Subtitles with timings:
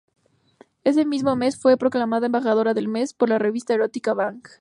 [0.83, 4.41] Ese mismo mes fue proclamada "Embajadora del mes" por la revista erótica "Bang!".